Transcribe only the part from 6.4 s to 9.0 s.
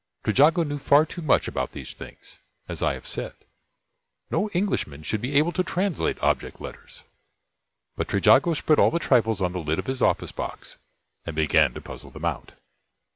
letters. But Trejago spread all the